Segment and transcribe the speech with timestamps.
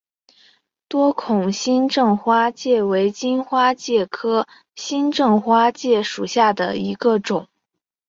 [0.87, 7.47] 多孔新正花介为荆花介科新正花介属下的一个种。